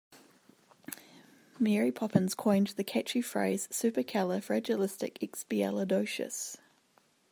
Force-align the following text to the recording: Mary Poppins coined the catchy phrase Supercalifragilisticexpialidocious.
Mary 1.59 1.91
Poppins 1.91 2.33
coined 2.33 2.69
the 2.69 2.83
catchy 2.83 3.21
phrase 3.21 3.67
Supercalifragilisticexpialidocious. 3.67 6.57